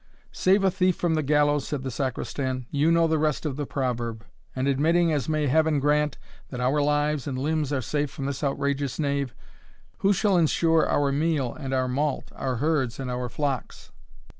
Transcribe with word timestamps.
"Save 0.31 0.63
a 0.63 0.71
thief 0.71 0.95
from 0.95 1.13
the 1.13 1.21
gallows," 1.21 1.67
said 1.67 1.83
the 1.83 1.91
Sacristan 1.91 2.65
"you 2.71 2.91
know 2.91 3.05
the 3.05 3.19
rest 3.19 3.45
of 3.45 3.55
the 3.55 3.67
proverb; 3.67 4.25
and 4.55 4.67
admitting, 4.67 5.11
as 5.13 5.29
may 5.29 5.45
Heaven 5.45 5.79
grant, 5.79 6.17
that 6.49 6.59
our 6.59 6.81
lives 6.81 7.27
and 7.27 7.37
limbs 7.37 7.71
are 7.71 7.83
safe 7.83 8.09
from 8.09 8.25
this 8.25 8.43
outrageous 8.43 8.97
knave, 8.97 9.35
who 9.99 10.11
shall 10.11 10.37
insure 10.39 10.89
our 10.89 11.11
meal 11.11 11.53
and 11.53 11.71
our 11.71 11.87
malt, 11.87 12.31
our 12.31 12.55
herds 12.55 12.99
and 12.99 13.11
our 13.11 13.29
flocks?" 13.29 13.91